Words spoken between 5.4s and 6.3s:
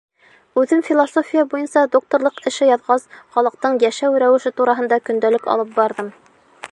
алып барҙым.